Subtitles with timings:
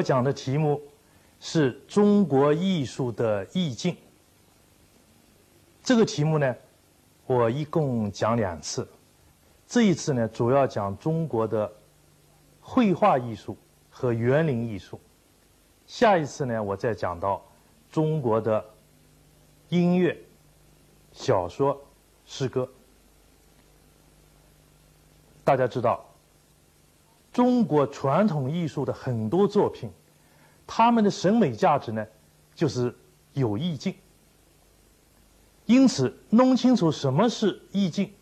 [0.00, 0.80] 我讲的题目
[1.40, 3.94] 是中国艺术的意境。
[5.82, 6.56] 这个题目呢，
[7.26, 8.88] 我一共讲两次。
[9.66, 11.70] 这一次呢，主要讲中国的
[12.62, 13.54] 绘画艺术
[13.90, 14.98] 和园林艺术。
[15.86, 17.44] 下一次呢，我再讲到
[17.90, 18.64] 中国的
[19.68, 20.18] 音乐、
[21.12, 21.78] 小说、
[22.24, 22.66] 诗歌。
[25.44, 26.09] 大家知道。
[27.32, 29.88] 中国传统艺术的很多作品，
[30.66, 32.04] 他们的审美价值呢，
[32.56, 32.92] 就是
[33.34, 33.94] 有意境。
[35.66, 38.12] 因此，弄清楚什么是意境，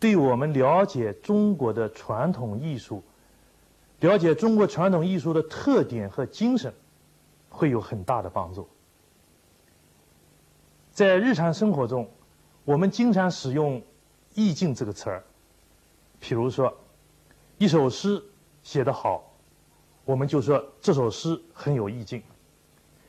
[0.00, 3.04] 对我们了解中国的传统艺术、
[4.00, 6.74] 了解中国传统艺术的特点和精神，
[7.48, 8.68] 会有很大的帮助。
[10.90, 12.10] 在日常生活中，
[12.64, 13.80] 我们经常使用
[14.34, 15.24] “意境”这个词儿，
[16.20, 16.76] 譬如说，
[17.58, 18.20] 一首诗。
[18.62, 19.32] 写得好，
[20.04, 22.20] 我们就说这首诗很有意境；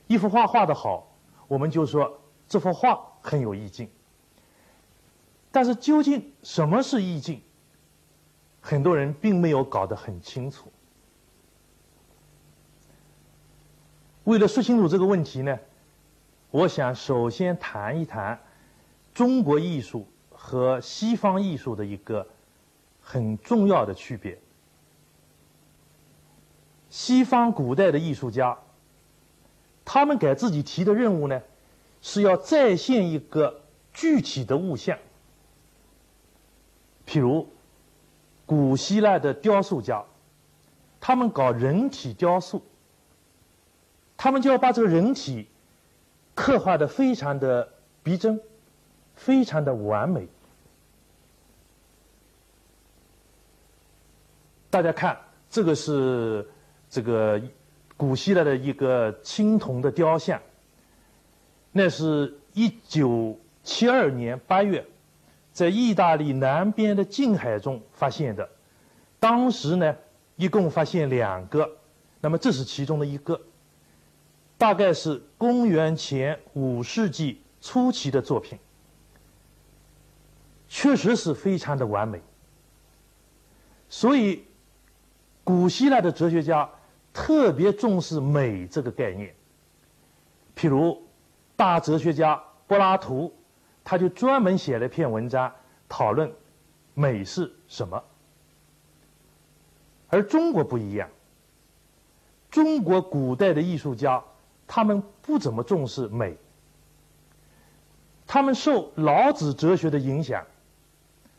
[0.06, 1.16] 一幅画画的好，
[1.48, 3.88] 我们就说这幅画很有意境。
[5.50, 7.40] 但是究竟什么是意境？
[8.60, 10.72] 很多人并没有搞得很清楚。
[14.24, 15.58] 为了说清楚这个问题呢，
[16.50, 18.40] 我想首先谈一谈
[19.12, 22.26] 中国艺术和西方艺术的一个
[23.00, 24.36] 很重要的区别。
[26.94, 28.56] 西方古代的艺术家，
[29.84, 31.42] 他们给自己提的任务呢，
[32.00, 33.62] 是要再现一个
[33.92, 34.96] 具体的物象。
[37.04, 37.48] 譬如，
[38.46, 40.04] 古希腊的雕塑家，
[41.00, 42.62] 他们搞人体雕塑，
[44.16, 45.48] 他们就要把这个人体
[46.36, 47.70] 刻画的非常的
[48.04, 48.40] 逼真，
[49.16, 50.28] 非常的完美。
[54.70, 55.18] 大家看，
[55.50, 56.48] 这个是。
[56.94, 57.42] 这个
[57.96, 60.40] 古希腊的一个青铜的雕像，
[61.72, 64.86] 那是一九七二年八月，
[65.50, 68.48] 在意大利南边的近海中发现的。
[69.18, 69.96] 当时呢，
[70.36, 71.68] 一共发现两个，
[72.20, 73.40] 那么这是其中的一个，
[74.56, 78.56] 大概是公元前五世纪初期的作品，
[80.68, 82.22] 确实是非常的完美。
[83.88, 84.44] 所以，
[85.42, 86.70] 古希腊的哲学家。
[87.14, 89.32] 特别重视美这个概念，
[90.56, 91.00] 譬如
[91.54, 93.32] 大哲学家柏拉图，
[93.84, 95.50] 他就专门写了一篇文章
[95.88, 96.30] 讨论
[96.92, 98.02] 美是什么。
[100.08, 101.08] 而中国不一样，
[102.50, 104.20] 中国古代的艺术家
[104.66, 106.36] 他们不怎么重视美，
[108.26, 110.44] 他们受老子哲学的影响，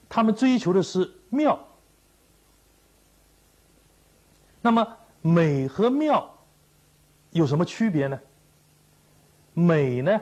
[0.08, 1.60] 他们追求的是妙。
[4.62, 5.00] 那么。
[5.26, 6.38] 美和妙
[7.32, 8.20] 有什么区别呢？
[9.56, 10.22] 美呢，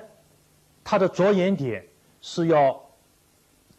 [0.82, 1.86] 它的着眼点
[2.22, 2.82] 是要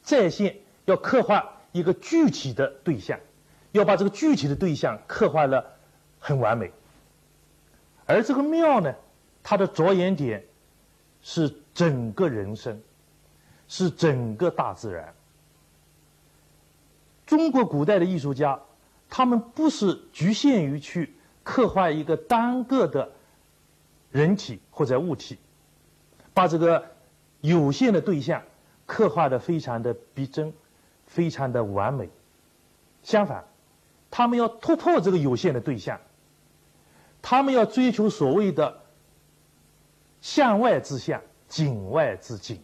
[0.03, 0.55] 再现、
[0.85, 3.19] 要刻画一个具体的对象，
[3.73, 5.65] 要把这个具体的对象刻画了
[6.19, 6.71] 很完美。
[8.05, 8.95] 而这个妙呢，
[9.43, 10.45] 它的着眼点
[11.23, 12.83] 是整个人生，
[13.67, 15.15] 是整个大自然。
[17.25, 18.61] 中国古代的艺术家。
[19.07, 21.14] 他们不是局限于去
[21.45, 23.13] 刻画一个单个的
[24.11, 25.39] 人体或者物体，
[26.33, 26.85] 把这个
[27.41, 28.43] 有限的对象
[28.87, 30.53] 刻画的非常的逼真，
[31.07, 32.11] 非常的完美。
[33.05, 33.45] 相反，
[34.11, 36.01] 他们要突破这个有限的对象，
[37.23, 38.81] 他们要追求所谓的
[40.21, 42.59] 向外之向，景外之景。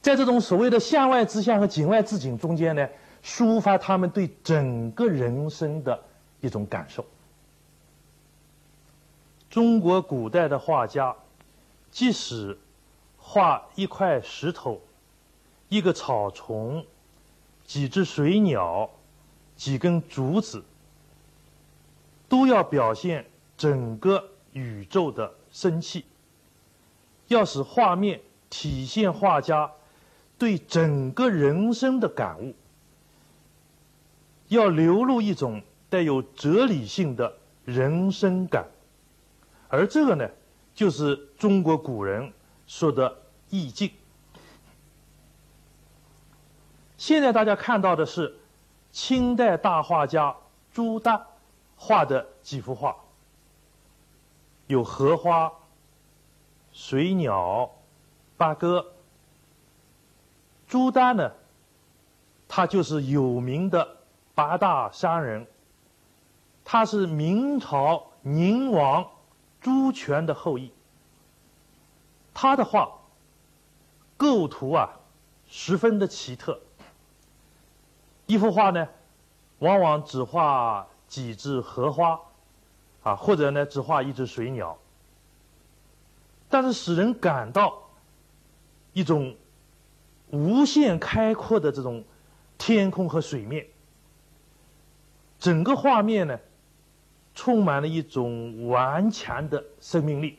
[0.00, 2.88] 在这种所谓的向外之向和景外之景中间呢？
[3.24, 6.02] 抒发他们对整个人生的
[6.42, 7.06] 一种感受。
[9.48, 11.16] 中国古代的画家，
[11.90, 12.58] 即使
[13.16, 14.80] 画一块石头、
[15.68, 16.84] 一个草丛、
[17.64, 18.90] 几只水鸟、
[19.56, 20.64] 几根竹子，
[22.28, 26.04] 都要表现整个宇宙的生气，
[27.28, 29.70] 要使画面体现画家
[30.38, 32.54] 对整个人生的感悟。
[34.48, 35.62] 要流露一种
[35.92, 37.36] 带有哲理性的
[37.66, 38.66] 人生感，
[39.68, 40.26] 而这个呢，
[40.72, 42.32] 就是中国古人
[42.66, 43.14] 说的
[43.50, 43.90] 意境。
[46.96, 48.34] 现在大家看到的是
[48.90, 50.34] 清代大画家
[50.72, 51.26] 朱耷
[51.76, 52.96] 画的几幅画，
[54.68, 55.52] 有荷花、
[56.72, 57.70] 水鸟、
[58.38, 58.94] 八哥。
[60.66, 61.30] 朱耷呢，
[62.48, 63.96] 他就是有名的。
[64.34, 65.46] 八大山人，
[66.64, 69.10] 他是明朝宁王
[69.60, 70.72] 朱权的后裔。
[72.34, 73.00] 他的画
[74.16, 75.00] 构图啊，
[75.46, 76.60] 十分的奇特。
[78.26, 78.88] 一幅画呢，
[79.58, 82.18] 往往只画几枝荷花，
[83.02, 84.78] 啊，或者呢只画一只水鸟，
[86.48, 87.90] 但是使人感到
[88.94, 89.36] 一种
[90.30, 92.02] 无限开阔的这种
[92.56, 93.66] 天空和水面。
[95.38, 96.38] 整个画面呢，
[97.34, 100.38] 充满了一种顽强的生命力。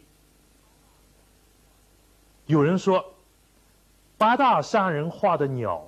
[2.45, 3.13] 有人说，
[4.18, 5.88] 八大山人画的鸟，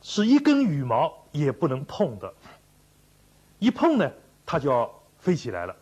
[0.00, 2.32] 是一根羽毛也不能碰的，
[3.58, 4.10] 一碰呢，
[4.46, 5.76] 它就要飞起来了。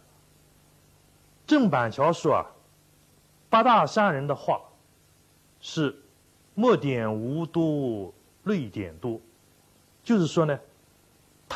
[1.47, 2.47] 郑板桥说啊，
[3.49, 4.61] 八大山人的画
[5.61, 6.03] 是
[6.55, 8.13] 墨点无多，
[8.45, 9.21] 泪点多。
[10.03, 10.59] 就是说呢，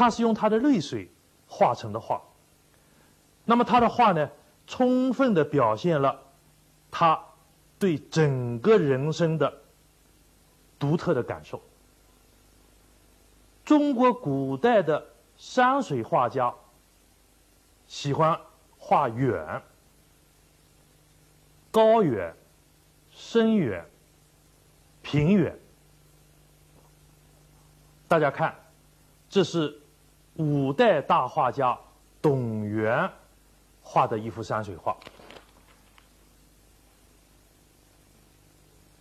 [0.01, 1.11] 他是用他的泪水
[1.47, 2.23] 画成的画。
[3.45, 4.31] 那么他的画呢，
[4.67, 6.23] 充分的表现了
[6.91, 7.23] 他
[7.79, 9.53] 对整个人生的
[10.79, 11.63] 独特的感受。
[13.63, 15.07] 中国古代的
[15.37, 16.55] 山水画家
[17.87, 18.41] 喜欢
[18.79, 19.63] 画远、
[21.71, 22.35] 高远、
[23.11, 23.85] 深远、
[25.03, 25.59] 平远。
[28.09, 28.55] 大家看，
[29.29, 29.79] 这是
[30.41, 31.79] 五代大画家
[32.23, 33.11] 董源
[33.83, 34.97] 画的一幅山水画，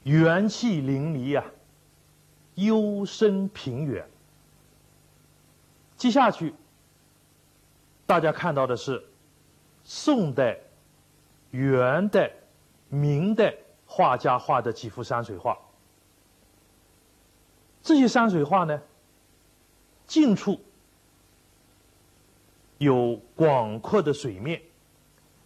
[0.04, 1.46] 元气淋漓啊，
[2.56, 4.06] 幽深平远。
[5.96, 6.54] 接下去，
[8.06, 9.02] 大家看到的是
[9.86, 10.58] 宋代、
[11.52, 12.34] 元代、
[12.90, 13.56] 明代
[13.86, 15.58] 画家画的几幅山水画。
[17.82, 18.82] 这些山水画呢？
[20.06, 20.60] 近处
[22.80, 24.62] 有广阔的水面，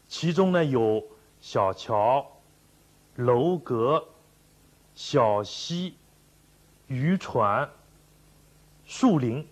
[0.08, 1.06] 其中呢有
[1.42, 2.26] 小桥、
[3.16, 4.08] 楼阁、
[4.96, 5.96] 小溪、
[6.88, 7.70] 渔船、
[8.86, 9.46] 树林。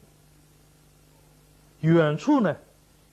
[1.82, 2.56] 远处呢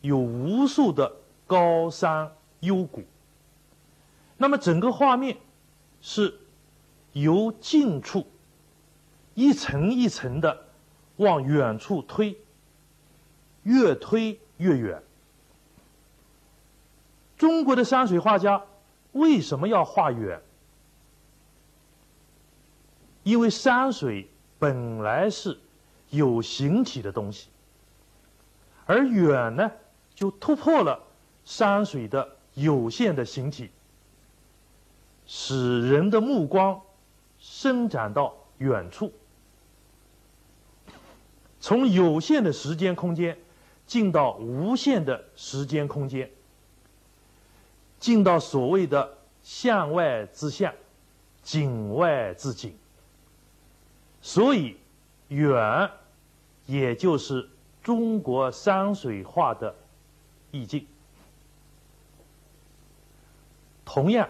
[0.01, 1.17] 有无数的
[1.47, 3.03] 高山幽谷。
[4.37, 5.39] 那么整个画面
[6.01, 6.39] 是
[7.13, 8.27] 由近处
[9.35, 10.69] 一层一层的。
[11.19, 12.39] 往远处推，
[13.65, 15.03] 越推越远。
[17.37, 18.65] 中国的山水画家
[19.13, 20.41] 为什么要画远？
[23.23, 24.29] 因为山水
[24.59, 25.59] 本来是
[26.11, 27.49] 有形体的东西，
[28.87, 29.71] 而远呢，
[30.15, 31.01] 就突破了
[31.45, 33.71] 山水的有限的形体，
[35.27, 36.81] 使人的目光
[37.39, 39.13] 伸展到远处。
[41.61, 43.37] 从有限的时间空间
[43.89, 46.31] 进到无限的时间空间，
[47.99, 50.75] 进到所谓的向外之向，
[51.43, 52.77] 景外之景。
[54.21, 54.77] 所以，
[55.29, 55.91] 远，
[56.67, 57.49] 也就是
[57.83, 59.75] 中国山水画的
[60.51, 60.87] 意境。
[63.87, 64.29] 同样，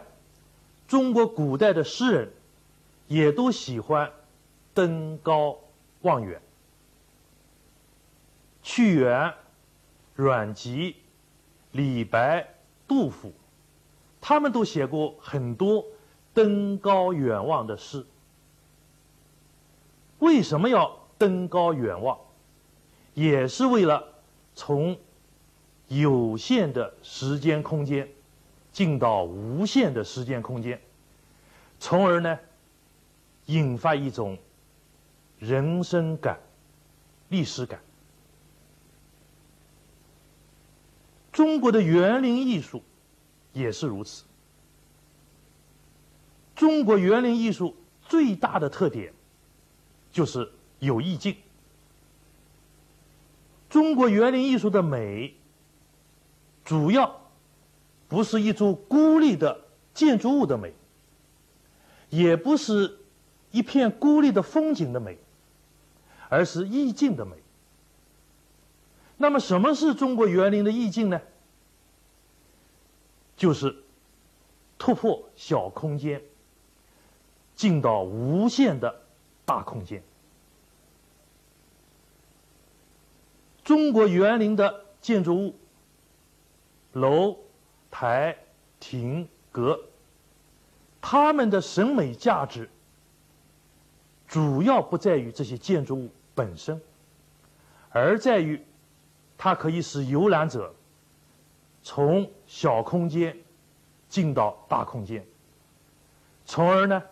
[0.87, 2.33] 中国古代的诗人
[3.09, 4.12] 也都喜欢
[4.73, 5.59] 登高
[6.03, 6.41] 望远。
[8.62, 9.35] 屈原、
[10.19, 10.97] 阮籍、
[11.71, 12.45] 李白、
[12.89, 13.33] 杜甫，
[14.21, 15.87] 他们都写过很多
[16.35, 18.05] 登高远望的诗。
[20.19, 22.19] 为什么要登高远望？
[23.15, 24.05] 也是为了
[24.57, 24.99] 从
[25.87, 28.09] 有限的时间空间
[28.73, 30.81] 进到无限的时间空间，
[31.79, 32.37] 从而呢，
[33.47, 34.37] 引发一种
[35.39, 36.41] 人生感、
[37.29, 37.79] 历史感。
[41.38, 42.83] 中国的园林艺术
[43.52, 44.25] 也是如此。
[46.57, 47.76] 中国园林艺术
[48.09, 49.14] 最大的特点
[50.11, 51.37] 就是有意境。
[53.71, 55.37] 中国园林艺术的美，
[56.64, 57.30] 主要
[58.09, 59.61] 不是一株孤立的
[59.95, 60.75] 建筑物的美，
[62.09, 62.99] 也不是
[63.52, 65.16] 一片孤立的风景的美，
[66.28, 67.37] 而是意境的美。
[69.19, 71.21] 那么，什么是中国园林的意境呢？
[73.37, 73.85] 就是
[74.79, 76.23] 突破小空间，
[77.55, 79.03] 进到无限的
[79.45, 80.03] 大空间。
[83.65, 85.55] 中国园林的建筑物，
[86.93, 87.37] 楼、
[87.91, 88.37] 台、
[88.81, 89.81] 亭、阁，
[91.01, 92.71] 它们的审美价值，
[94.27, 96.81] 主要不在于这些建筑物本身。
[97.91, 98.65] 而在于
[99.38, 100.75] 它可以使游览者
[101.83, 103.38] 从小空间
[104.09, 105.25] 进到大空间，
[106.45, 107.02] 从而呢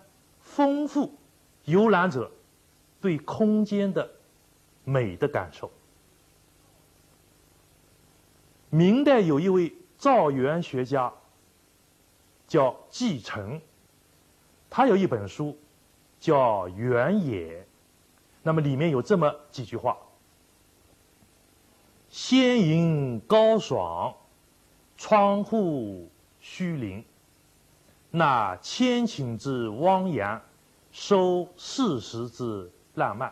[0.41, 1.15] 丰富
[1.65, 2.31] 游览者
[3.01, 4.11] 对空间的
[4.85, 5.71] 美的感受。
[8.71, 11.13] 明代有一位造园学家
[12.49, 13.61] 叫季承，
[14.69, 15.57] 他有一本书
[16.19, 17.61] 叫《园野》，
[18.43, 19.97] 那么里面有这么几句话
[22.19, 24.17] ：“仙迎高爽，
[24.97, 27.05] 窗户虚灵。
[28.11, 30.41] 那千顷之汪洋，
[30.91, 33.31] 收四时之浪漫。”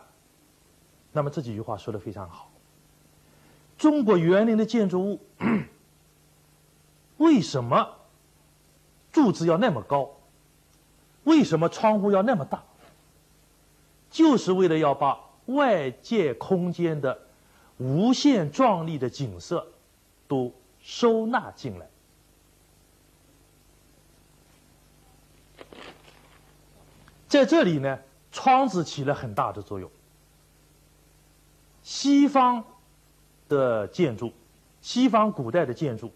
[1.13, 2.51] 那么这几句话说的非常好。
[3.79, 5.21] 中国园林的建筑物
[7.17, 7.89] 为什么
[9.11, 10.11] 柱子要那么高？
[11.23, 12.63] 为什么窗户要那么大？
[14.11, 17.23] 就是为了要把外界空间的
[17.79, 19.67] 无限壮丽的景色
[20.29, 21.89] 都收纳进来。
[27.29, 27.99] 在这里呢，
[28.31, 29.91] 窗子起了很大的作用。
[31.83, 32.65] 西方。
[33.47, 34.33] 的建筑，
[34.81, 36.11] 西方古代的建筑，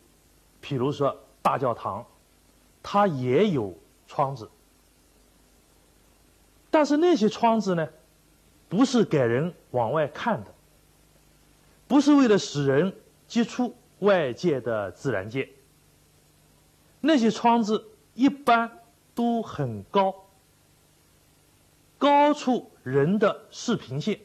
[0.62, 2.04] 譬如说大教堂，
[2.82, 4.50] 它也有窗子，
[6.70, 7.86] 但是那些窗子呢，
[8.66, 10.50] 不是给人往外看的，
[11.88, 12.94] 不是为了使人
[13.26, 15.48] 接触外界的自然界。
[17.00, 18.70] 那些窗子一般
[19.14, 20.14] 都很高，
[21.98, 24.20] 高出人的视平线，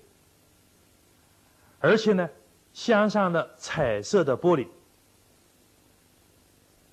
[1.79, 2.29] 而且呢。
[2.75, 4.67] 镶上了彩色的玻璃，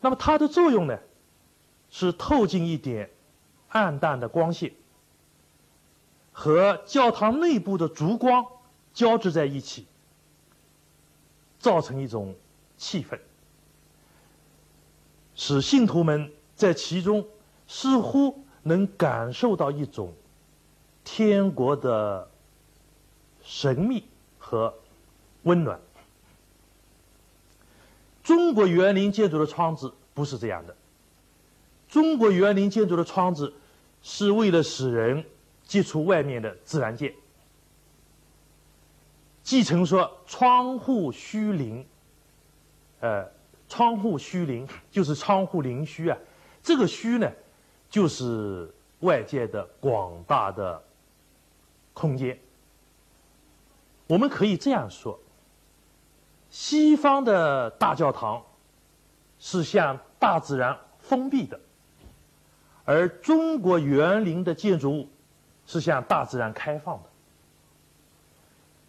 [0.02, 0.98] 那么它的作用呢，
[1.88, 3.08] 是透进一点
[3.68, 4.74] 暗淡的光线，
[6.32, 8.44] 和教堂内部的烛光
[8.92, 9.86] 交织在一起，
[11.60, 12.34] 造成一种
[12.76, 13.16] 气氛，
[15.36, 17.24] 使信徒们在其中
[17.68, 20.12] 似乎能感受到一种
[21.04, 22.28] 天国的
[23.44, 24.02] 神秘
[24.36, 24.74] 和。
[25.44, 25.80] 温暖。
[28.22, 30.76] 中国园林建筑的窗子不是这样的。
[31.88, 33.54] 中国园林建筑的窗子
[34.02, 35.24] 是为了使人
[35.64, 37.14] 接触外面的自然界。
[39.50, 41.84] 继承说“窗户虚灵”，
[43.02, 43.28] 呃，
[43.68, 46.16] 窗户虚灵就是窗户灵虚啊。
[46.62, 47.28] 这个虚呢，
[47.88, 50.80] 就是外界的广大的
[51.92, 52.38] 空间。
[54.06, 55.18] 我们可以这样说。
[56.48, 58.40] 西方的大教堂
[59.40, 61.58] 是向大自然封闭的，
[62.84, 65.08] 而中国园林的建筑物
[65.66, 67.09] 是向大自然开放的。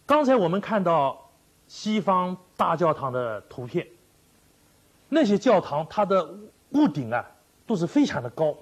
[0.06, 1.30] 刚才我们看到
[1.66, 3.86] 西方大教堂的图片，
[5.08, 6.34] 那些教堂它的
[6.70, 7.24] 屋顶啊
[7.66, 8.56] 都是非常的高，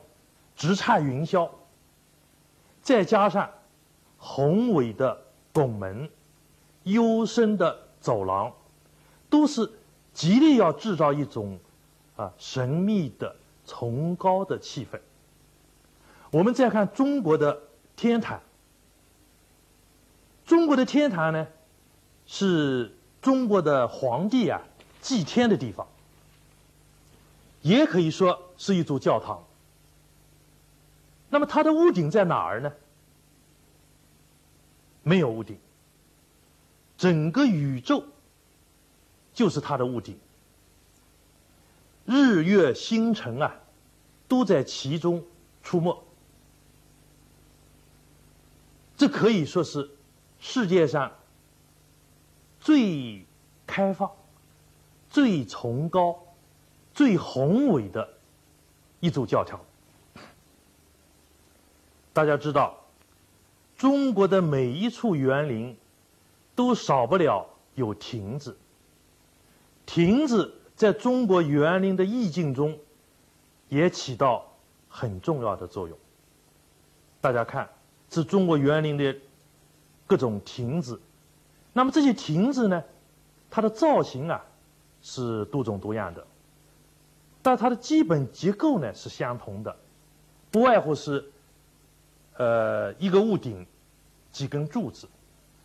[0.55, 1.49] 直插云霄，
[2.83, 3.51] 再加上
[4.19, 5.21] 宏伟的
[5.53, 6.09] 拱门、
[6.85, 8.53] 幽深的走廊。
[9.31, 9.71] 都是
[10.13, 11.57] 极力要制造一种
[12.17, 14.99] 啊神秘的崇高的气氛。
[16.33, 17.57] 我们再看中国的
[17.95, 18.41] 天坛，
[20.51, 21.47] 中国的天坛呢，
[22.27, 22.93] 是
[23.23, 24.61] 中国的皇帝啊
[25.01, 25.87] 祭天的地方，
[27.63, 29.45] 也可以说是一座教堂。
[31.29, 32.73] 那么它的屋顶在哪儿呢？
[35.05, 35.57] 没有屋顶，
[36.99, 38.03] 整个宇宙。
[39.33, 40.19] 就是它的屋顶，
[42.05, 43.55] 日月星辰啊，
[44.27, 45.25] 都在其中
[45.63, 46.05] 出没。
[48.97, 49.89] 这可以说是
[50.41, 51.13] 世界上
[52.59, 53.25] 最
[53.67, 54.11] 开放、
[55.09, 56.19] 最崇高、
[56.93, 58.09] 最宏伟的
[58.99, 59.61] 一座教条。
[62.13, 62.77] 大家知道，
[63.77, 65.77] 中国的每一处园林
[66.55, 68.57] 都少不了有亭子。
[69.87, 72.79] 亭子在中国园林的意境中，
[73.69, 74.45] 也起到
[74.89, 75.97] 很重要的作用。
[77.21, 77.69] 大家看，
[78.11, 79.17] 是中国园林的
[80.11, 81.01] 各种亭子。
[81.73, 82.83] 那么这些亭子呢，
[83.49, 84.45] 它的造型啊
[85.01, 86.27] 是多种多样的，
[87.43, 89.77] 但它的基本结构呢是相同的，
[90.51, 91.31] 不外乎是
[92.37, 93.65] 呃一个屋顶，
[94.33, 95.07] 几根柱子。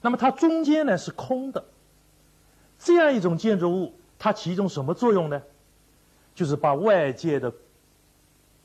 [0.02, 1.66] 那么它中间呢是空的，
[2.78, 3.94] 这样一种建筑物。
[4.20, 5.42] 它起一种什么作用呢？
[6.36, 7.52] 就是把外界的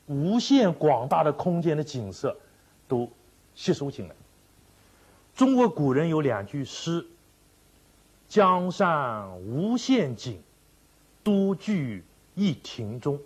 [0.05, 2.37] 无限广大的空间的景色
[2.87, 3.09] 都
[3.55, 4.15] 吸收进来。
[5.41, 7.07] 中国古人有两句诗，
[8.29, 10.39] 江山无限景，
[11.23, 12.05] 都具
[12.35, 13.19] 一庭中。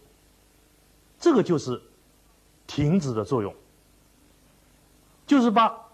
[1.20, 1.82] 这个就是
[2.68, 3.54] 亭子的作用，
[5.28, 5.90] 就是把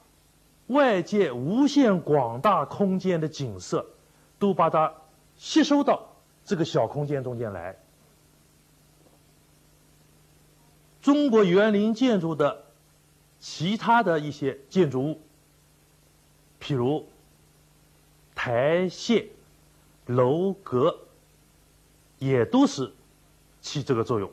[0.68, 3.88] 外界无限广大空间的景色，
[4.38, 4.94] 都把它
[5.38, 6.08] 吸收到
[6.46, 7.80] 这个小空间中间来。
[11.02, 12.66] 中国园林建筑的
[13.40, 15.20] 其他的一些建筑物，
[16.62, 17.08] 譬如
[18.36, 19.28] 台榭、
[20.06, 21.00] 楼阁，
[22.20, 22.94] 也都是
[23.60, 24.32] 起这个作用，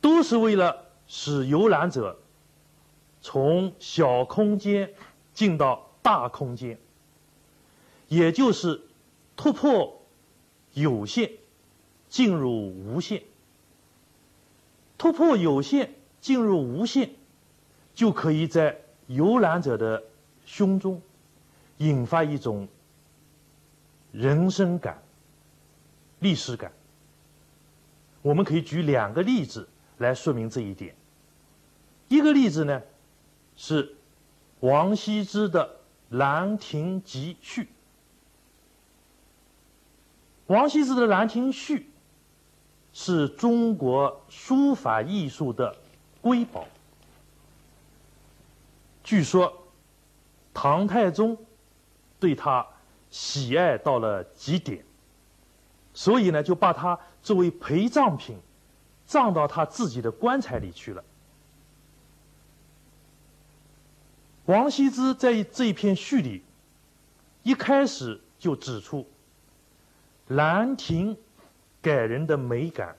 [0.00, 2.18] 都是为了使游览者
[3.22, 4.92] 从小空间
[5.32, 6.78] 进到大空间，
[8.08, 8.82] 也就是
[9.36, 10.02] 突破
[10.72, 11.30] 有限，
[12.08, 13.22] 进入无限。
[14.98, 17.10] 突破有限，进入无限，
[17.94, 20.02] 就可以在游览者的
[20.44, 21.00] 胸中
[21.78, 22.68] 引发一种
[24.12, 25.02] 人生感、
[26.20, 26.72] 历史感。
[28.22, 30.94] 我们可以举两个例子来说明这一点。
[32.08, 32.82] 一个例子呢，
[33.56, 33.94] 是
[34.60, 35.66] 王羲之的
[36.16, 37.62] 《兰亭集序》。
[40.46, 41.78] 王羲之的《兰亭序》。
[42.96, 45.76] 是中国书法艺术的
[46.20, 46.68] 瑰宝。
[49.02, 49.63] 据说，
[50.54, 51.36] 唐太宗
[52.18, 52.66] 对他
[53.10, 54.82] 喜爱到了极点，
[55.92, 58.38] 所以呢，就把他作为陪葬品，
[59.04, 61.04] 葬到他自己的棺材里去了。
[64.46, 66.42] 王羲之在这一篇序里，
[67.42, 69.00] 一开始就指出，
[70.28, 71.14] 《兰亭》。
[71.82, 72.96] 给人的美感，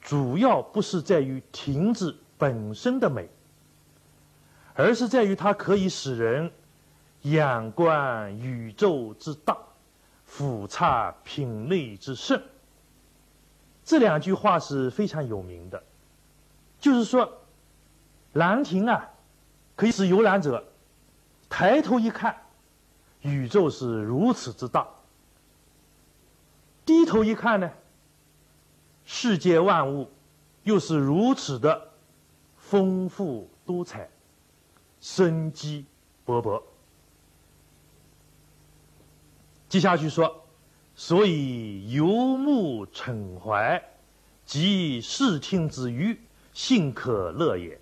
[0.00, 3.28] 主要不是在于亭子本身的美，
[4.74, 6.50] 而是在于它可以使人
[7.22, 9.56] 仰观宇宙之大，
[10.24, 12.42] 俯察品类之盛。
[13.84, 15.82] 这两句话是非常有名的，
[16.80, 17.40] 就是说，
[18.32, 19.10] 兰亭啊，
[19.76, 20.64] 可以使游览者
[21.48, 22.34] 抬头一看，
[23.20, 24.86] 宇宙是如此之大。
[26.84, 27.70] 低头一看呢，
[29.04, 30.10] 世界万物
[30.62, 31.88] 又是如此的
[32.56, 34.08] 丰富多彩、
[35.02, 35.84] 生机
[36.24, 36.62] 勃勃。
[39.68, 40.46] 接下去说，
[40.94, 43.82] 所以游目骋怀，
[44.46, 46.18] 及视听之娱，
[46.52, 47.80] 幸可乐也。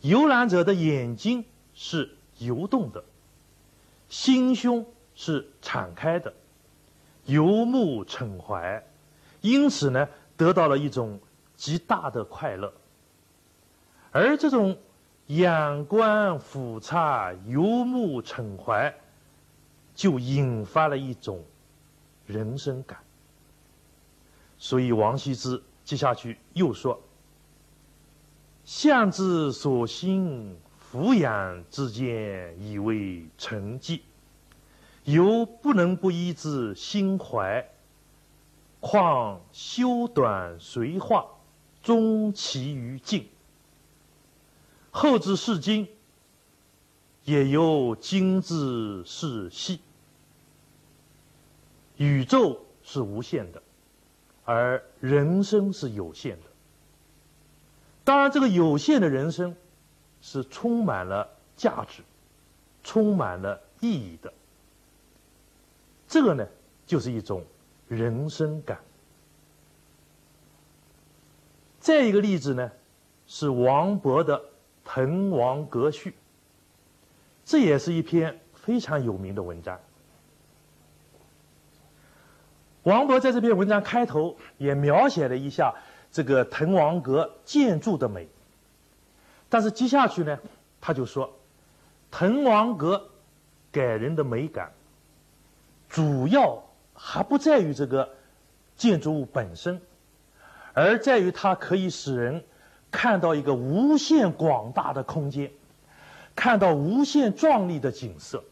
[0.00, 3.04] 游览者的眼睛是游动的，
[4.08, 4.84] 心胸
[5.14, 6.34] 是敞开的。
[7.26, 8.84] 游目骋怀，
[9.42, 11.20] 因此呢，得到了一种
[11.56, 12.72] 极大的快乐。
[14.10, 14.78] 而这种
[15.28, 18.94] 仰观俯察、游目骋怀，
[19.94, 21.44] 就引发了一种
[22.26, 22.98] 人生感。
[24.58, 26.98] 所以王羲之接下去又说
[28.64, 34.02] ：“向之所欣，俯仰之间，以为成绩。”
[35.04, 37.66] 犹不能不依之心怀，
[38.80, 41.26] 况修短随化，
[41.82, 43.28] 终其于尽。
[44.90, 45.88] 后之视今，
[47.24, 49.80] 也由今之视昔。
[51.96, 53.62] 宇宙是无限的，
[54.44, 56.46] 而人生是有限的。
[58.04, 59.54] 当然，这个有限的人生
[60.22, 62.02] 是充满了价值、
[62.82, 64.32] 充满了意义的。
[66.06, 66.46] 这个呢，
[66.86, 67.44] 就是一种
[67.88, 68.80] 人生感。
[71.80, 72.70] 再一个例子呢，
[73.26, 74.38] 是王勃的
[74.90, 76.10] 《滕王阁序》，
[77.44, 79.78] 这也是一篇非常有名的文章。
[82.84, 85.74] 王勃在这篇文章开头也描写了一下
[86.10, 88.26] 这个滕王阁建筑的美，
[89.50, 90.38] 但是接下去呢，
[90.80, 91.30] 他就说，
[92.10, 93.10] 滕王阁
[93.70, 94.72] 给人的美感。
[95.90, 98.08] 主要还不在于这个
[98.74, 99.82] 建筑物本身，
[100.72, 102.42] 而在于它可以使人
[102.90, 105.50] 看到一个无限广大的空间，
[106.34, 108.42] 看到无限壮丽的景色。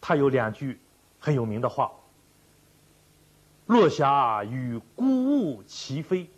[0.00, 0.78] 他有两句
[1.18, 1.92] 很有名的话
[3.66, 6.30] ：“落霞与孤鹜齐飞，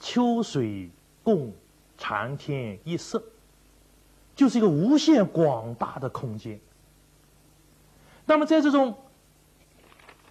[0.00, 0.90] 秋水
[1.22, 1.52] 共
[1.98, 3.22] 长天一色。”
[4.34, 6.58] 就是一个无限广大的空间。
[8.24, 8.96] 那么，在这种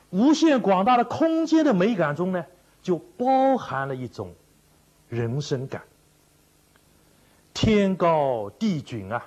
[0.09, 2.43] 无限广大的空间的美感中呢，
[2.81, 4.33] 就包含了一种
[5.11, 5.83] 人生感。
[7.53, 9.21] 天高地迥啊，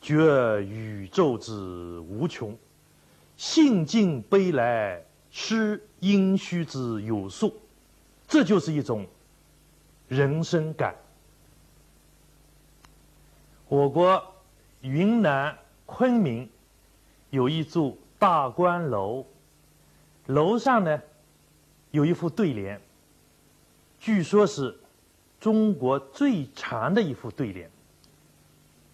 [0.00, 1.52] 觉宇宙之
[2.00, 2.56] 无穷，
[3.36, 7.54] 兴尽悲来，失阴虚之有数。
[8.26, 9.06] 这就是一种
[10.08, 10.96] 人生感。
[13.68, 14.34] 我国
[14.80, 16.48] 云南昆明
[17.28, 19.26] 有一座大观楼，
[20.26, 21.02] 楼上呢
[21.90, 22.80] 有一副对联，
[23.98, 24.79] 据说是
[25.40, 27.70] 中国最长的一副对联。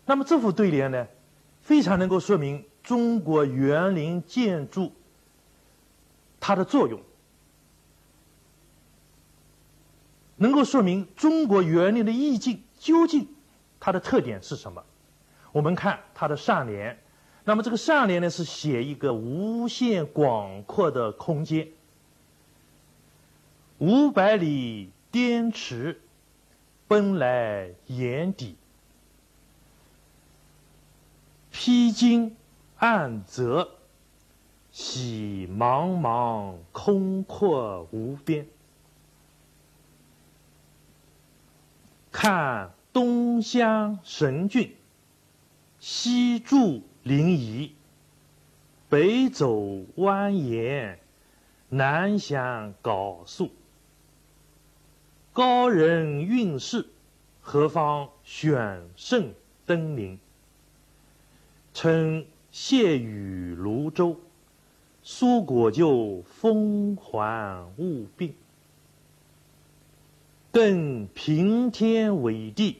[0.06, 1.06] 那么这副对联呢，
[1.61, 4.92] 非常能够说明中国园林建筑
[6.38, 7.00] 它的作用。
[10.37, 13.26] 能够说明中国园林的意境究竟
[13.80, 14.85] 它的特点是什么？
[15.50, 16.98] 我们看它的上联，
[17.44, 21.66] 那么这个上联呢是写一个无限广阔的空间，
[23.78, 26.00] 五百里滇池
[26.88, 28.57] 奔来眼底，
[31.51, 32.37] 披荆
[32.77, 33.70] 岸泽，
[34.70, 38.46] 喜茫茫空阔无边。
[42.12, 44.77] 看东乡神郡，
[45.81, 47.72] 西注临沂，
[48.88, 49.53] 北走
[49.96, 50.99] 蜿蜒，
[51.68, 53.51] 南向缟素。
[55.37, 56.87] 高人运士，
[57.42, 59.35] 何方选胜
[59.66, 60.18] 登临？
[61.75, 64.18] 称谢雨泸州，
[65.03, 68.35] 苏果就风还物病。
[70.51, 72.79] 更平天伟地，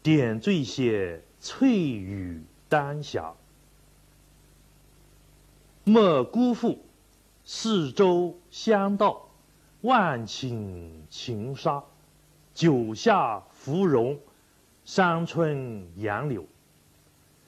[0.00, 3.34] 点缀些翠羽丹霞。
[5.82, 6.84] 莫辜负
[7.44, 9.28] 四周乡道，
[9.82, 11.84] 万顷晴沙，
[12.54, 14.18] 九下芙蓉，
[14.84, 16.46] 山春杨柳。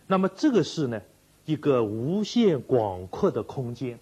[0.07, 1.01] 那么这个是呢
[1.47, 3.99] 一个无限广阔的空间，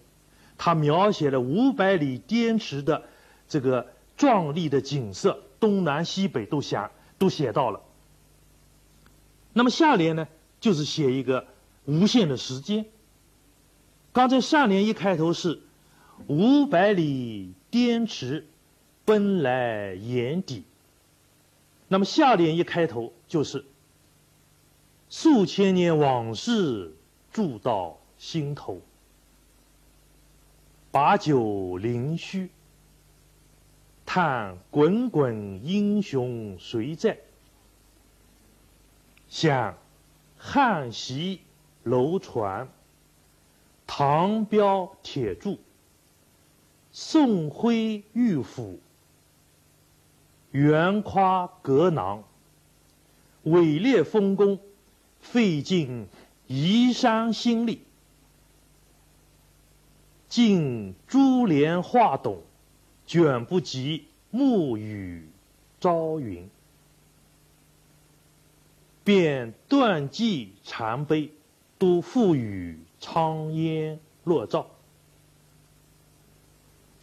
[0.57, 3.03] 它描写了五百里滇池的
[3.47, 3.87] 这个。
[4.15, 6.79] 壮丽的景色，东南西北都写
[7.17, 7.81] 都写到了。
[9.53, 10.27] 那么下联呢，
[10.61, 11.47] 就是写一个
[11.85, 12.85] 无限的时间。
[14.11, 15.61] 刚才上联一开头是
[16.29, 18.45] “五百里滇池，
[19.03, 20.63] 奔来眼底”，
[21.89, 23.65] 那么下联一开头就是
[25.09, 26.93] “数千年往事
[27.31, 28.79] 注到心头，
[30.91, 32.51] 把酒临虚”。
[34.05, 37.17] 叹滚滚英雄谁在？
[39.27, 39.75] 想
[40.37, 41.41] 汉袭
[41.81, 42.69] 楼船，
[43.87, 45.57] 唐标铁柱，
[46.95, 48.79] 宋徽玉斧，
[50.51, 52.23] 圆夸阁囊，
[53.41, 54.59] 伟烈丰功，
[55.19, 56.07] 费尽
[56.47, 57.81] 移山心力，
[60.29, 62.41] 尽珠帘画董。
[63.05, 65.27] 卷不及暮雨
[65.81, 66.49] 朝云，
[69.03, 71.31] 便断际残碑，
[71.77, 74.67] 都付与苍烟落照。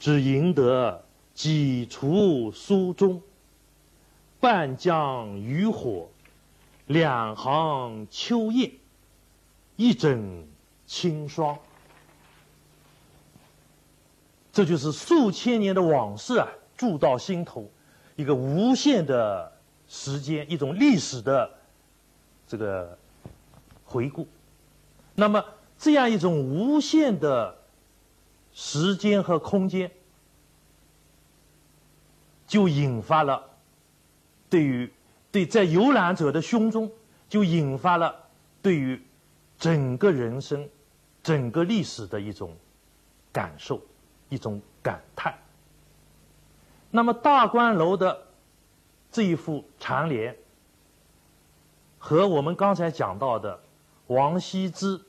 [0.00, 3.22] 只赢得几处书中，
[4.40, 6.08] 半江渔火，
[6.86, 8.72] 两行秋雁，
[9.76, 10.48] 一枕
[10.86, 11.58] 清霜。
[14.50, 17.70] 这就是数千年的往事啊，铸到心头，
[18.16, 19.52] 一个无限的
[19.86, 21.50] 时间，一种历史的
[22.48, 22.98] 这个
[23.84, 24.26] 回顾。
[25.14, 25.44] 那么，
[25.78, 27.59] 这样一种无限的
[28.52, 29.90] 时间和空间，
[32.46, 33.50] 就引发了
[34.48, 34.92] 对于
[35.30, 36.90] 对在游览者的胸中，
[37.28, 38.14] 就引发了
[38.62, 39.00] 对于
[39.58, 40.68] 整个人生、
[41.22, 42.56] 整个历史的一种
[43.32, 43.80] 感受。
[44.32, 45.36] 一种感叹。
[46.92, 48.28] 那么大观楼的
[49.10, 50.36] 这一副长联，
[51.98, 53.60] 和我们刚才讲到的
[54.06, 54.96] 王羲之《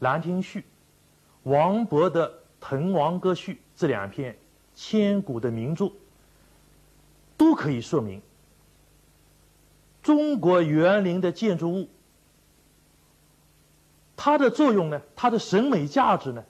[0.00, 0.60] 兰亭序》、
[1.44, 2.28] 王勃的
[2.60, 4.36] 《滕王阁序》这两篇
[4.74, 5.92] 千古的名著，
[7.36, 8.20] 都可以说明
[10.02, 11.88] 中国园林的建筑物，
[14.16, 16.44] 它的作用呢，它的审美价值呢？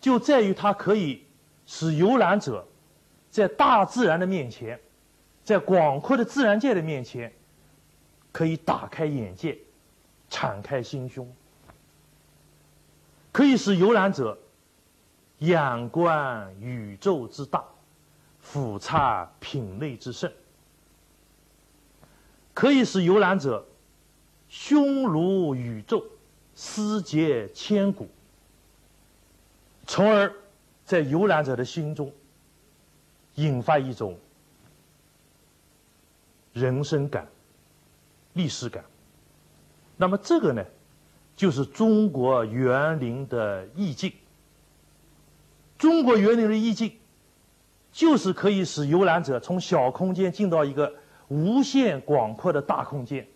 [0.00, 1.24] 就在于它可以
[1.66, 2.66] 使游览者
[3.30, 4.80] 在大自然的面前，
[5.44, 7.32] 在广阔的自然界的面前，
[8.32, 9.58] 可以打开眼界，
[10.28, 11.32] 敞开心胸，
[13.30, 14.38] 可以使游览者
[15.42, 17.64] 仰观宇宙之大，
[18.40, 20.30] 俯察品类之盛，
[22.54, 23.66] 可以使游览者
[24.48, 26.04] 胸如宇宙，
[26.54, 28.08] 思结千古，
[29.84, 30.32] 从而
[30.84, 32.12] 在游览者的心中
[33.34, 34.16] 引发一种
[36.52, 37.26] 人生感、
[38.34, 38.84] 历史感。
[39.96, 40.64] 那么这个呢，
[41.34, 44.12] 就是中国园林的意境。
[45.82, 46.96] 中国园林的意境，
[47.90, 50.94] 就是可以使游览者从小空间进到一个
[51.26, 53.26] 无限广阔的大空间，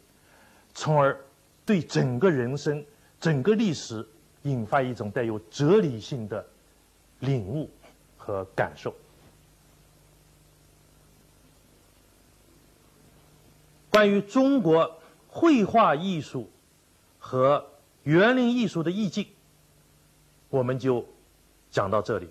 [0.72, 1.20] 从而
[1.64, 2.86] 对整个人生、
[3.18, 4.06] 整个历史
[4.44, 6.46] 引发一种带有哲理性的
[7.18, 7.68] 领悟
[8.16, 8.94] 和感受。
[13.90, 16.48] 关于中国绘画艺术
[17.18, 17.66] 和
[18.04, 19.26] 园林艺术的意境，
[20.48, 21.04] 我们就
[21.72, 22.28] 讲到这里。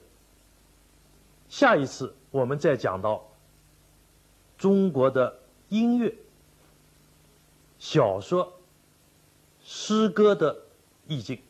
[1.57, 3.31] 下一次我们再讲到
[4.57, 5.39] 中国的
[5.69, 6.13] 音乐、
[7.79, 8.59] 小说、
[9.63, 10.63] 诗歌的
[11.07, 11.41] 意境。